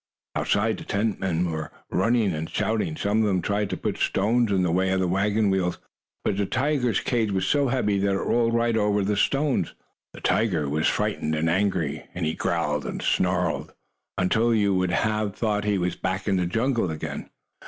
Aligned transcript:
Outside 0.35 0.77
the 0.79 0.83
tent 0.83 1.19
men 1.19 1.47
were 1.51 1.69
running 1.91 2.33
and 2.33 2.49
shouting. 2.49 2.97
Some 2.97 3.21
of 3.21 3.27
them 3.27 3.39
tried 3.39 3.69
to 3.69 3.77
put 3.77 3.99
stones 3.99 4.51
in 4.51 4.63
the 4.63 4.71
way 4.71 4.89
of 4.89 4.99
the 4.99 5.07
wagon 5.07 5.51
wheels, 5.51 5.77
but 6.25 6.37
the 6.37 6.47
tiger's 6.47 6.99
cage 6.99 7.29
was 7.31 7.45
so 7.45 7.67
heavy 7.67 7.99
that 7.99 8.13
it 8.15 8.23
rolled 8.23 8.55
right 8.55 8.75
over 8.75 9.03
the 9.05 9.15
stones. 9.15 9.75
The 10.13 10.21
tiger 10.21 10.67
was 10.67 10.87
frightened 10.87 11.35
and 11.35 11.47
angry, 11.47 12.07
and 12.15 12.25
he 12.25 12.33
growled 12.33 12.83
and 12.83 12.99
snarled, 12.99 13.75
until 14.17 14.55
you 14.55 14.73
would 14.73 14.89
have 14.89 15.35
thought 15.35 15.65
he 15.65 15.77
was 15.77 15.95
back 15.95 16.27
in 16.27 16.37
the 16.37 16.47
jungle 16.47 16.89
again. 16.89 17.29